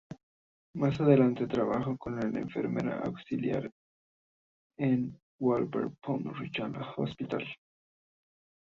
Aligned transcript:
Más 0.77 0.99
adelante, 0.99 1.45
trabajó 1.45 1.95
como 1.95 2.19
enfermera 2.21 3.01
auxiliar 3.01 3.69
en 4.79 4.91
el 5.13 5.21
Wolverhampton 5.37 6.23
Royal 6.23 6.73
Hospital. 6.97 7.43